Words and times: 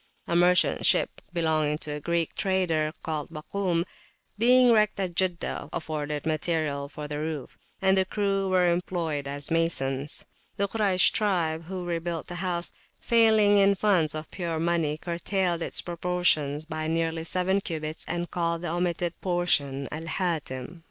A 0.25 0.35
merchant 0.35 0.83
ship 0.83 1.21
belonging 1.31 1.77
to 1.77 1.91
a 1.93 1.99
Greek 1.99 2.33
trader, 2.33 2.91
called 3.03 3.29
Bakum 3.29 3.41
([Arabic]), 3.81 3.87
being 4.35 4.71
wrecked 4.71 4.99
at 4.99 5.13
Jeddah, 5.13 5.69
afforded 5.71 6.25
material 6.25 6.89
for 6.89 7.07
the 7.07 7.19
roof, 7.19 7.55
and 7.83 7.95
the 7.95 8.03
crew 8.03 8.49
were 8.49 8.71
employed 8.73 9.27
as 9.27 9.51
masons. 9.51 10.25
The 10.57 10.67
Kuraysh 10.67 11.11
tribe, 11.11 11.65
who 11.65 11.85
rebuilt 11.85 12.25
the 12.25 12.37
house, 12.41 12.73
failing 12.99 13.57
in 13.59 13.75
funds 13.75 14.15
of 14.15 14.31
pure 14.31 14.57
money, 14.59 14.97
curtailed 14.97 15.61
its 15.61 15.81
proportions 15.83 16.65
by 16.65 16.87
nearly 16.87 17.23
seven 17.23 17.61
cubits 17.61 18.03
and 18.07 18.31
called 18.31 18.63
the 18.63 18.71
omitted 18.71 19.13
portion 19.21 19.87
Al 19.91 20.07
Hatim. 20.07 20.79